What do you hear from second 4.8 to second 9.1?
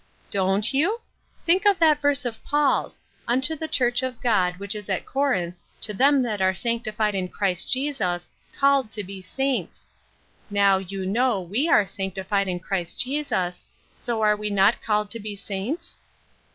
at Corinth, to them that are sanctified in Christ Jesus, called to